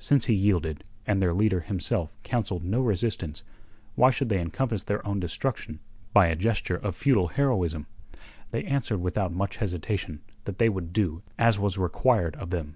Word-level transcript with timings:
Since 0.00 0.24
he 0.24 0.34
yielded, 0.34 0.82
and 1.06 1.22
their 1.22 1.32
leader 1.32 1.60
himself 1.60 2.16
counselled 2.24 2.64
no 2.64 2.80
resistance, 2.80 3.44
why 3.94 4.10
should 4.10 4.28
they 4.28 4.40
encompass 4.40 4.82
their 4.82 5.06
own 5.06 5.20
destruction 5.20 5.78
by 6.12 6.26
a 6.26 6.34
gesture 6.34 6.74
of 6.74 6.96
futile 6.96 7.28
heroism? 7.28 7.86
They 8.50 8.64
answered 8.64 8.98
without 8.98 9.32
much 9.32 9.58
hesitation 9.58 10.20
that 10.46 10.58
they 10.58 10.68
would 10.68 10.92
do 10.92 11.22
as 11.38 11.60
was 11.60 11.78
required 11.78 12.34
of 12.34 12.50
them. 12.50 12.74